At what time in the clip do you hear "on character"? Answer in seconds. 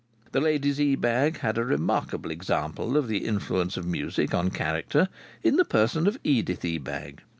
4.33-5.09